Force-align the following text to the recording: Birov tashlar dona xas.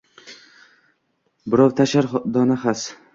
Birov 1.55 1.75
tashlar 1.81 2.09
dona 2.39 2.59
xas. 2.65 2.83